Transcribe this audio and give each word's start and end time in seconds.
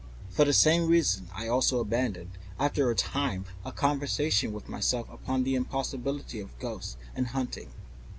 For 0.31 0.45
the 0.45 0.51
same 0.53 0.87
reason 0.87 1.27
I 1.31 1.47
also 1.47 1.79
abandoned, 1.79 2.31
after 2.57 2.89
a 2.89 2.95
time, 2.95 3.45
a 3.63 3.71
conversation 3.71 4.51
with 4.51 4.67
myself 4.67 5.07
upon 5.11 5.43
the 5.43 5.53
impossibility 5.53 6.39
of 6.39 6.57
ghosts 6.57 6.97
and 7.15 7.27
haunting. 7.27 7.69